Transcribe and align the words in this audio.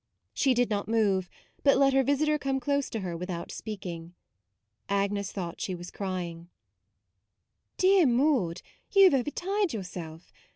She 0.33 0.55
did 0.55 0.71
not 0.71 0.87
move, 0.87 1.29
but 1.61 1.77
let 1.77 1.93
her 1.93 2.01
visitor 2.03 2.39
come 2.39 2.59
close 2.59 2.89
to 2.89 3.01
her 3.01 3.15
without 3.15 3.51
speaking. 3.51 4.15
Agnes 4.89 5.31
thought 5.31 5.61
she 5.61 5.75
was 5.75 5.91
crying. 5.91 6.39
u 6.39 6.47
Dear 7.77 8.07
Maude, 8.07 8.63
you 8.89 9.03
have 9.03 9.13
overtired 9.13 9.73
yourself. 9.73 10.33